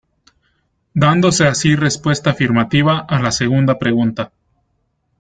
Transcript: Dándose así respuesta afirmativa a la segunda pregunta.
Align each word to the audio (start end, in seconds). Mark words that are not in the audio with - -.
Dándose 0.95 1.45
así 1.45 1.75
respuesta 1.75 2.31
afirmativa 2.31 3.01
a 3.01 3.19
la 3.19 3.29
segunda 3.31 3.77
pregunta. 3.77 4.31